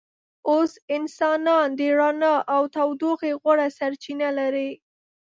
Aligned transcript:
اوس 0.49 0.71
انسانان 0.97 1.67
د 1.77 1.81
رڼا 1.99 2.35
او 2.55 2.61
تودوخې 2.75 3.31
غوره 3.41 3.67
سرچینه 3.77 4.27
لري. 4.39 4.69